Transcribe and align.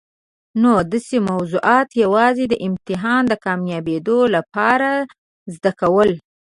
نو 0.61 0.71
داسي 0.91 1.17
موضوعات 1.29 1.89
یوازي 2.03 2.45
د 2.49 2.53
امتحان 2.67 3.23
کامیابېدو 3.45 4.17
لپاره 4.35 4.91
زده 5.53 5.71
کول. 5.79 6.09